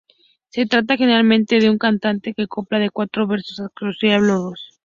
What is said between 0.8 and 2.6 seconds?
generalmente de un cante con